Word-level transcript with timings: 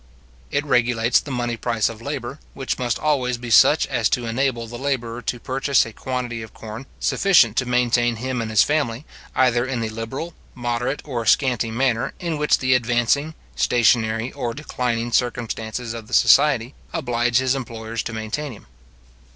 It 0.49 0.65
regulates 0.65 1.19
the 1.19 1.29
money 1.29 1.55
price 1.55 1.87
of 1.87 2.01
labour, 2.01 2.39
which 2.55 2.79
must 2.79 2.97
always 2.97 3.37
be 3.37 3.51
such 3.51 3.85
as 3.85 4.09
to 4.09 4.25
enable 4.25 4.65
the 4.65 4.79
labourer 4.79 5.21
to 5.21 5.39
purchase 5.39 5.85
a 5.85 5.93
quantity 5.93 6.41
of 6.41 6.55
corn 6.55 6.87
sufficient 6.99 7.55
to 7.57 7.67
maintain 7.67 8.15
him 8.15 8.41
and 8.41 8.49
his 8.49 8.63
family, 8.63 9.05
either 9.35 9.63
in 9.63 9.79
the 9.79 9.89
liberal, 9.89 10.33
moderate, 10.55 11.03
or 11.05 11.27
scanty 11.27 11.69
manner, 11.69 12.15
in 12.19 12.39
which 12.39 12.57
the 12.57 12.73
advancing, 12.73 13.35
stationary, 13.55 14.31
or 14.31 14.55
declining, 14.55 15.11
circumstances 15.11 15.93
of 15.93 16.07
the 16.07 16.15
society, 16.15 16.73
oblige 16.93 17.37
his 17.37 17.53
employers 17.53 18.01
to 18.01 18.11
maintain 18.11 18.53
him. 18.53 18.65